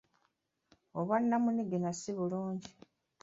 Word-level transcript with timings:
Obwannamunigina 0.99 1.89
si 1.99 2.09
bulungi. 2.17 2.71